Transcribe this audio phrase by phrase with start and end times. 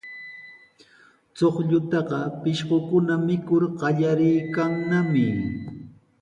[1.35, 5.27] Chuqllataqa pishqukuna mikur qallariykannami.